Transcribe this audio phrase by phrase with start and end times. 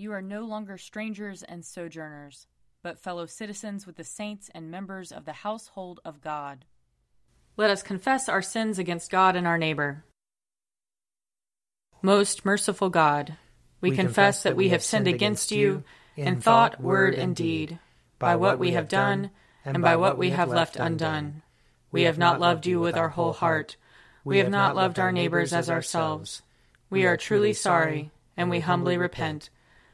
[0.00, 2.46] You are no longer strangers and sojourners,
[2.84, 6.64] but fellow citizens with the saints and members of the household of God.
[7.56, 10.04] Let us confess our sins against God and our neighbor.
[12.00, 13.38] Most merciful God,
[13.80, 15.82] we, we confess that we have sinned against you
[16.14, 17.80] in thought, word, and deed,
[18.20, 19.32] by what we have done
[19.64, 21.42] and by what we have left undone.
[21.90, 23.76] We have not loved you with our whole heart.
[24.22, 26.42] We have not loved our neighbors as ourselves.
[26.88, 29.50] We are truly sorry, and we humbly repent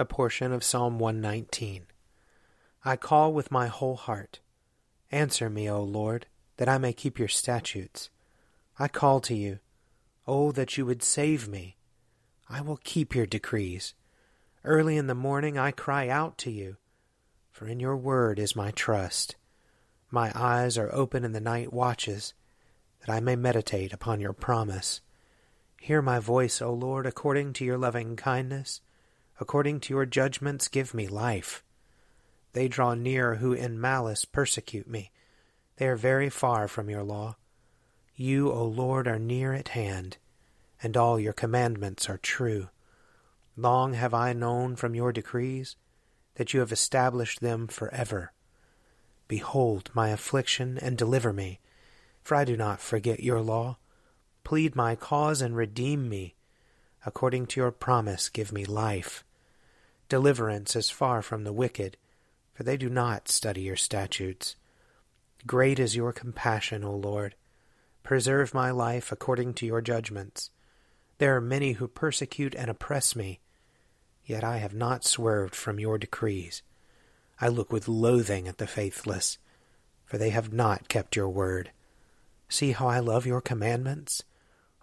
[0.00, 1.84] a portion of Psalm 119.
[2.86, 4.40] I call with my whole heart.
[5.10, 8.08] Answer me, O Lord, that I may keep your statutes.
[8.78, 9.58] I call to you.
[10.26, 11.76] Oh, that you would save me.
[12.48, 13.92] I will keep your decrees.
[14.64, 16.78] Early in the morning I cry out to you,
[17.50, 19.36] for in your word is my trust.
[20.10, 22.32] My eyes are open in the night watches,
[23.00, 25.02] that I may meditate upon your promise.
[25.78, 28.80] Hear my voice, O Lord, according to your loving kindness
[29.40, 31.64] According to your judgments, give me life.
[32.52, 35.10] They draw near who in malice persecute me.
[35.76, 37.36] They are very far from your law.
[38.14, 40.18] You, O Lord, are near at hand,
[40.82, 42.68] and all your commandments are true.
[43.56, 45.76] Long have I known from your decrees
[46.34, 48.32] that you have established them forever.
[49.26, 51.60] Behold my affliction and deliver me,
[52.22, 53.78] for I do not forget your law.
[54.44, 56.34] Plead my cause and redeem me.
[57.06, 59.24] According to your promise, give me life.
[60.10, 61.96] Deliverance is far from the wicked,
[62.52, 64.56] for they do not study your statutes.
[65.46, 67.36] Great is your compassion, O Lord.
[68.02, 70.50] Preserve my life according to your judgments.
[71.18, 73.38] There are many who persecute and oppress me,
[74.24, 76.62] yet I have not swerved from your decrees.
[77.40, 79.38] I look with loathing at the faithless,
[80.04, 81.70] for they have not kept your word.
[82.48, 84.24] See how I love your commandments.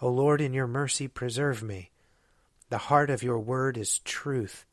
[0.01, 1.91] O Lord, in your mercy preserve me.
[2.69, 4.63] The heart of your word is truth.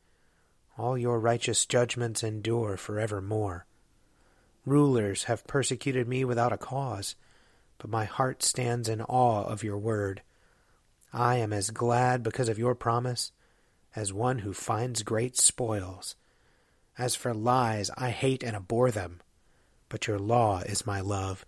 [0.77, 3.65] All your righteous judgments endure for evermore.
[4.65, 7.15] Rulers have persecuted me without a cause,
[7.77, 10.21] but my heart stands in awe of your word.
[11.13, 13.31] I am as glad because of your promise
[13.95, 16.15] as one who finds great spoils.
[16.97, 19.21] As for lies, I hate and abhor them,
[19.87, 21.45] but your law is my love.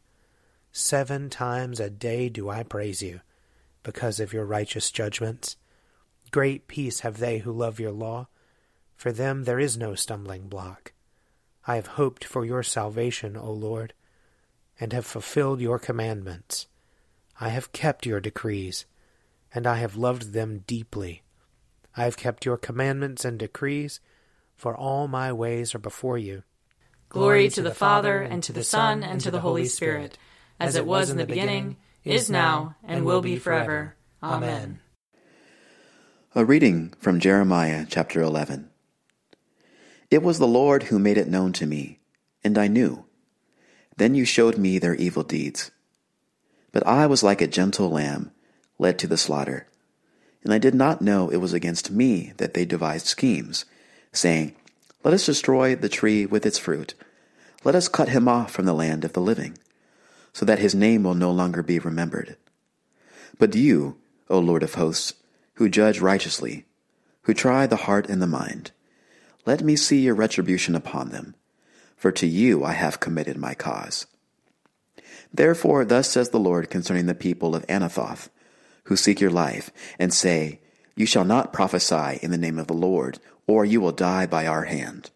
[0.71, 3.21] Seven times a day do I praise you,
[3.83, 5.57] because of your righteous judgments.
[6.31, 8.27] Great peace have they who love your law
[8.97, 10.91] for them there is no stumbling block.
[11.65, 13.93] I have hoped for your salvation, O Lord,
[14.79, 16.65] and have fulfilled your commandments.
[17.39, 18.85] I have kept your decrees,
[19.53, 21.21] and I have loved them deeply.
[21.95, 23.99] I have kept your commandments and decrees,
[24.55, 26.43] for all my ways are before you.
[27.09, 30.17] Glory to the Father, and to the Son, and to the Holy Spirit,
[30.59, 33.95] as it was in the beginning, is now, and will be forever.
[34.23, 34.79] Amen.
[36.33, 38.69] A reading from Jeremiah chapter 11.
[40.09, 41.99] It was the Lord who made it known to me,
[42.43, 43.05] and I knew.
[43.97, 45.71] Then you showed me their evil deeds.
[46.71, 48.31] But I was like a gentle lamb
[48.79, 49.67] led to the slaughter,
[50.43, 53.65] and I did not know it was against me that they devised schemes,
[54.13, 54.55] saying,
[55.03, 56.93] Let us destroy the tree with its fruit.
[57.65, 59.57] Let us cut him off from the land of the living,
[60.31, 62.37] so that his name will no longer be remembered.
[63.39, 63.97] But you,
[64.29, 65.15] O Lord of hosts,
[65.55, 66.65] who judge righteously,
[67.23, 68.71] who try the heart and the mind,
[69.47, 71.33] let me see your retribution upon them.
[71.95, 74.05] for to you I have committed my cause.
[75.33, 78.29] Therefore, thus says the Lord concerning the people of Anathoth,
[78.83, 80.59] who seek your life, and say,
[80.95, 84.45] You shall not prophesy in the name of the Lord, or you will die by
[84.45, 85.09] our hand.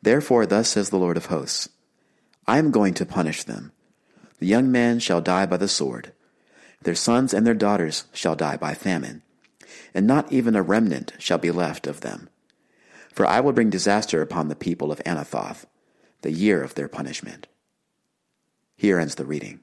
[0.00, 1.68] Therefore, thus says the Lord of hosts,
[2.46, 3.72] I am going to punish them.
[4.38, 6.12] The young men shall die by the sword,
[6.82, 9.22] their sons and their daughters shall die by famine,
[9.92, 12.30] and not even a remnant shall be left of them.
[13.16, 15.64] For I will bring disaster upon the people of Anathoth,
[16.20, 17.48] the year of their punishment.
[18.76, 19.60] Here ends the reading.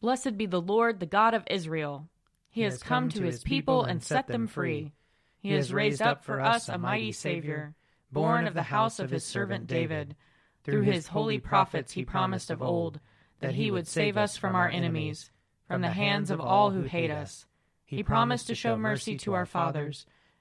[0.00, 2.08] Blessed be the Lord, the God of Israel.
[2.48, 4.92] He, has come to his people and set them free.
[5.40, 7.74] He has raised up for us a mighty Savior,
[8.12, 10.14] born of the house of his servant David.
[10.62, 13.00] Through his holy prophets he promised of old
[13.40, 15.32] that he would save us from our enemies,
[15.66, 17.44] from the hands of all who hate us.
[17.84, 20.06] He promised to show mercy to our fathers,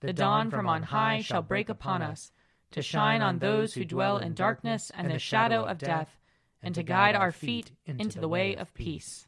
[0.00, 2.30] the dawn from on high shall break upon us,
[2.70, 6.16] to shine on those who dwell in darkness and the shadow of death,
[6.62, 9.26] and to guide our feet into the way of peace.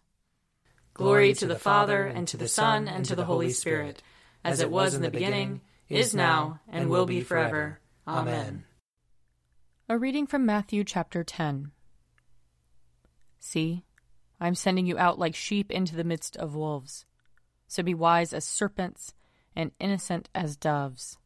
[0.94, 4.02] Glory to the Father, and to the Son, and to the Holy Spirit,
[4.44, 7.80] as it was in the beginning, is now, and will be forever.
[8.06, 8.64] Amen.
[9.88, 11.72] A reading from Matthew chapter 10.
[13.38, 13.84] See,
[14.40, 17.06] I am sending you out like sheep into the midst of wolves.
[17.66, 19.14] So be wise as serpents
[19.54, 21.18] and innocent as doves.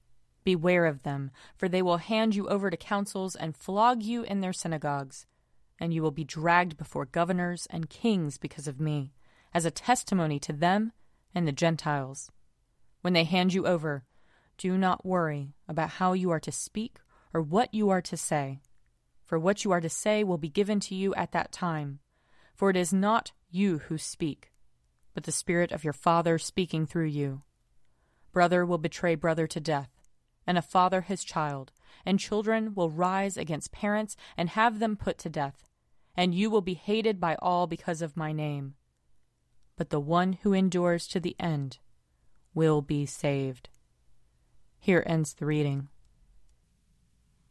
[0.45, 4.41] Beware of them, for they will hand you over to councils and flog you in
[4.41, 5.27] their synagogues,
[5.81, 9.13] and you will be dragged before governors and kings because of me,
[9.53, 10.93] as a testimony to them
[11.35, 12.31] and the Gentiles.
[13.01, 14.05] When they hand you over,
[14.59, 16.99] do not worry about how you are to speak
[17.33, 18.61] or what you are to say,
[19.25, 22.01] for what you are to say will be given to you at that time
[22.55, 24.53] for it is not you who speak,
[25.13, 27.43] but the Spirit of your Father speaking through you.
[28.35, 30.03] Brother will betray brother to death,
[30.45, 31.71] and a father his child,
[32.05, 35.69] and children will rise against parents and have them put to death,
[36.17, 38.75] and you will be hated by all because of my name.
[39.77, 41.79] But the one who endures to the end
[42.55, 43.69] will be saved.
[44.81, 45.89] Here ends the reading.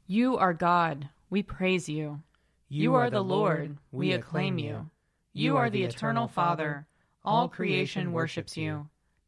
[0.05, 2.23] You are God, we praise you.
[2.67, 4.89] You are the Lord, we acclaim you.
[5.31, 6.87] You are the eternal Father.
[7.23, 8.89] All creation worships you.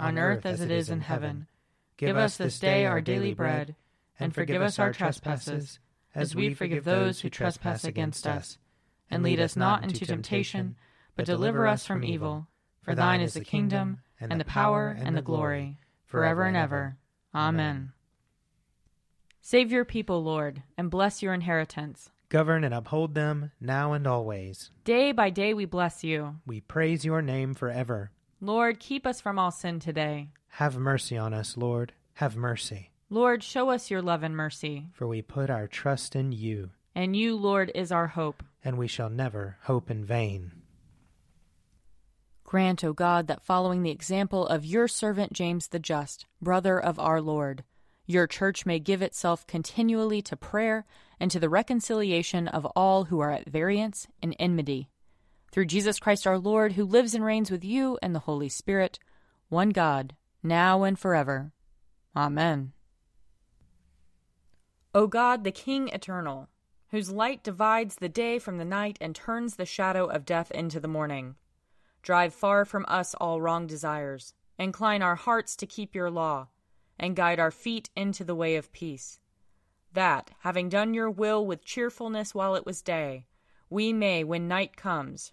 [0.00, 1.46] on earth as it is in heaven.
[1.96, 3.76] Give us this day our daily bread,
[4.18, 5.78] and forgive us our trespasses,
[6.14, 8.58] as we forgive those who trespass against us.
[9.10, 10.76] And lead us not into temptation,
[11.16, 12.46] but deliver us from evil.
[12.80, 16.96] For thine is the kingdom, and the power, and the glory, forever and ever.
[17.34, 17.92] Amen.
[19.42, 22.10] Save your people, Lord, and bless your inheritance.
[22.30, 24.70] Govern and uphold them now and always.
[24.84, 26.36] Day by day we bless you.
[26.46, 28.12] We praise your name forever.
[28.40, 30.28] Lord, keep us from all sin today.
[30.48, 31.92] Have mercy on us, Lord.
[32.14, 32.90] Have mercy.
[33.10, 34.86] Lord, show us your love and mercy.
[34.92, 36.70] For we put our trust in you.
[36.94, 38.42] And you, Lord, is our hope.
[38.64, 40.52] And we shall never hope in vain.
[42.44, 46.98] Grant, O God, that following the example of your servant James the Just, brother of
[46.98, 47.62] our Lord,
[48.06, 50.84] your church may give itself continually to prayer
[51.20, 54.88] and to the reconciliation of all who are at variance and enmity.
[55.52, 59.00] Through Jesus Christ our Lord, who lives and reigns with you and the Holy Spirit,
[59.48, 61.52] one God, now and forever.
[62.14, 62.72] Amen.
[64.94, 66.48] O God, the King eternal,
[66.90, 70.78] whose light divides the day from the night and turns the shadow of death into
[70.78, 71.34] the morning,
[72.02, 76.48] drive far from us all wrong desires, incline our hearts to keep your law
[76.98, 79.18] and guide our feet into the way of peace.
[79.92, 83.26] That, having done your will with cheerfulness while it was day,
[83.68, 85.32] we may, when night comes,